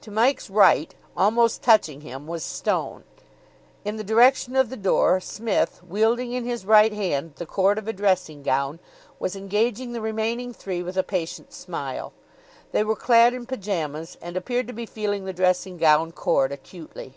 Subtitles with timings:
[0.00, 3.04] To Mike's right, almost touching him, was Stone.
[3.84, 7.86] In the direction of the door, Psmith, wielding in his right hand the cord of
[7.86, 8.80] a dressing gown,
[9.20, 12.12] was engaging the remaining three with a patient smile.
[12.72, 17.14] They were clad in pyjamas, and appeared to be feeling the dressing gown cord acutely.